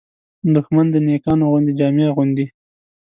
دښمن 0.55 0.85
د 0.91 0.95
نېکانو 1.07 1.45
غوندې 1.51 1.73
جامې 1.79 2.03
اغوندي 2.09 2.45